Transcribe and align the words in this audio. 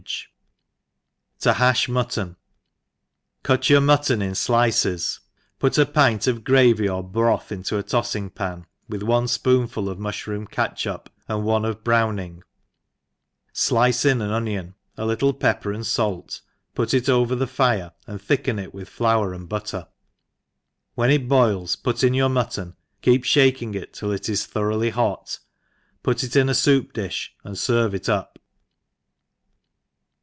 ENGLISH 1.43 1.55
HOUSE 1.55 1.85
KEEPE^R. 1.85 2.11
73 2.11 2.11
To 2.11 2.23
hajh 2.23 2.25
MtJTTONt 2.29 2.35
CUT 3.43 3.69
your 3.69 3.81
mutton 3.81 4.21
in 4.23 4.31
dices, 4.33 5.19
put 5.59 5.77
a 5.77 5.85
pint 5.85 6.25
of 6.25 6.43
gravy 6.43 6.89
or 6.89 7.03
brbth 7.07 7.51
into 7.51 7.77
a 7.77 7.83
toffing 7.83 8.31
pan^ 8.31 8.65
with 8.89 9.03
one 9.03 9.25
fpOonful 9.25 9.87
of 9.87 9.99
mufhropm 9.99 10.49
catchup, 10.49 11.07
and 11.27 11.43
one 11.43 11.63
of 11.63 11.83
browning, 11.83 12.41
flice 13.53 14.03
in 14.03 14.23
an 14.23 14.31
onion, 14.31 14.73
a 14.97 15.05
little 15.05 15.33
pepper 15.33 15.71
and 15.71 15.85
fait, 15.85 16.41
put 16.73 16.95
it 16.95 17.07
over 17.07 17.35
the 17.35 17.45
fire, 17.47 17.91
and 18.07 18.19
thicken 18.19 18.57
it 18.57 18.73
with 18.73 18.89
flour 18.89 19.35
and 19.35 19.47
butter; 19.47 19.87
when 20.95 21.11
it 21.11 21.27
boils 21.27 21.75
put 21.75 22.03
in 22.03 22.15
your 22.15 22.29
mut« 22.29 22.53
ton, 22.53 22.75
keep 23.03 23.23
(haking 23.23 23.75
it 23.75 23.93
till 23.93 24.11
it 24.11 24.27
is 24.27 24.47
thoroughly 24.47 24.91
hot^ 24.91 25.37
put 26.01 26.23
it 26.23 26.35
in 26.35 26.49
a 26.49 26.53
foup 26.53 26.91
diih 26.93 27.29
and 27.43 27.55
ferve 27.55 27.93
it 27.93 28.09
up. 28.09 28.39